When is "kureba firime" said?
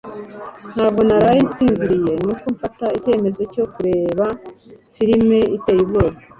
3.73-5.39